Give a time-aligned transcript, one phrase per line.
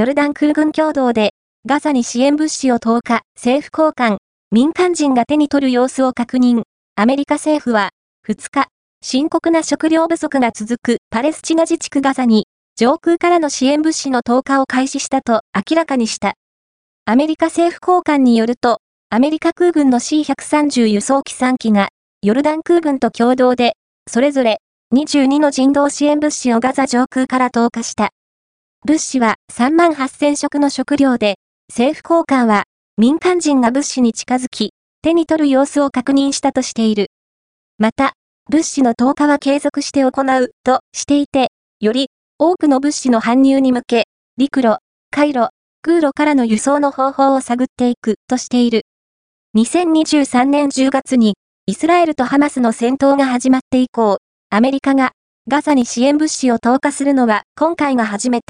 [0.00, 1.34] ヨルダン空軍共同で、
[1.66, 4.16] ガザに支援物資を投下、政府高官、
[4.50, 6.62] 民間人が手に取る様子を確認。
[6.96, 7.90] アメリカ政府は、
[8.26, 8.68] 2日、
[9.02, 12.46] 深刻な食料不足が続くパレスチナ自治区ガザに、
[12.78, 16.32] 上空からの支援物資の投下を開始したと明らかにした。
[17.04, 18.78] アメリカ政府高官によると、
[19.10, 21.88] アメリカ空軍の C130 輸送機3機が、
[22.22, 23.74] ヨルダン空軍と共同で、
[24.08, 24.62] それぞれ
[24.94, 28.12] 22の人道支援物資をガザ上空から投下した。
[28.86, 31.34] 物資は3万8000食の食料で、
[31.68, 32.64] 政府高官は
[32.96, 37.08] 民間人が物資に近づき、手に取る様子を確認したとしている。
[37.78, 38.14] また、
[38.50, 41.48] 物資の投下は継続して行うとしていて、
[41.80, 44.04] より多くの物資の搬入に向け、
[44.38, 44.78] 陸路、
[45.10, 45.50] 海路、
[45.82, 48.86] 空路からの輸送の方法を探っていくとしている。
[49.58, 51.34] 2023年10月に
[51.66, 54.18] イスラエルとハマスの戦闘が始まって以降、
[54.48, 55.12] アメリカが
[55.48, 58.44] ガザに支援物資を投下するのは今回が初めて、